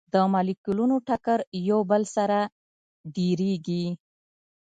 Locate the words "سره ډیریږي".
2.15-3.85